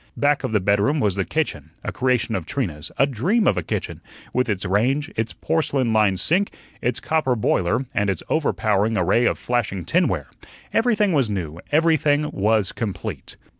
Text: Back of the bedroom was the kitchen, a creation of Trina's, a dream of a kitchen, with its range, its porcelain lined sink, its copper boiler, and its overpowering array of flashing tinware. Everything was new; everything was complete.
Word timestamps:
Back 0.17 0.43
of 0.43 0.51
the 0.51 0.59
bedroom 0.59 0.99
was 0.99 1.13
the 1.15 1.25
kitchen, 1.25 1.69
a 1.83 1.91
creation 1.91 2.33
of 2.33 2.47
Trina's, 2.47 2.91
a 2.97 3.05
dream 3.05 3.45
of 3.45 3.55
a 3.55 3.61
kitchen, 3.61 4.01
with 4.33 4.49
its 4.49 4.65
range, 4.65 5.11
its 5.15 5.31
porcelain 5.31 5.93
lined 5.93 6.19
sink, 6.19 6.55
its 6.81 6.99
copper 6.99 7.35
boiler, 7.35 7.85
and 7.93 8.09
its 8.09 8.23
overpowering 8.27 8.97
array 8.97 9.25
of 9.25 9.37
flashing 9.37 9.85
tinware. 9.85 10.31
Everything 10.73 11.13
was 11.13 11.29
new; 11.29 11.59
everything 11.71 12.31
was 12.31 12.71
complete. 12.71 13.37